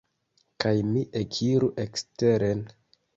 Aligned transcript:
Kaj 0.63 0.71
mi 0.87 1.03
ekiru 1.19 1.69
eksteren. 1.85 2.65